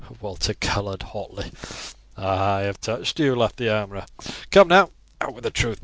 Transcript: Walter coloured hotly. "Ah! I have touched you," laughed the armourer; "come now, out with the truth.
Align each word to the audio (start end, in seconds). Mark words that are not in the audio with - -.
Walter 0.19 0.55
coloured 0.55 1.03
hotly. 1.03 1.51
"Ah! 2.17 2.55
I 2.55 2.61
have 2.61 2.81
touched 2.81 3.19
you," 3.19 3.35
laughed 3.35 3.57
the 3.57 3.69
armourer; 3.71 4.05
"come 4.49 4.69
now, 4.69 4.89
out 5.21 5.35
with 5.35 5.43
the 5.43 5.51
truth. 5.51 5.79